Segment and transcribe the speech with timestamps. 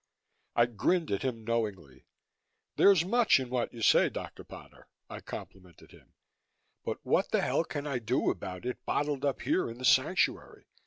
[0.55, 2.07] I grinned at him knowingly.
[2.75, 4.43] "There's much in what you say, Dr.
[4.43, 6.15] Potter," I complimented him,
[6.83, 10.65] "but what the hell can I do about it bottled up here in the Sanctuary?